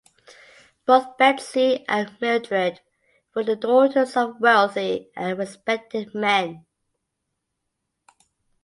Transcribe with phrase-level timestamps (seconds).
[0.87, 2.81] Both Betsy and Mildred
[3.35, 6.65] were the daughters of wealthy and respected men.